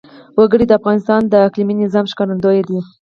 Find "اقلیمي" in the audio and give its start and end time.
1.47-1.75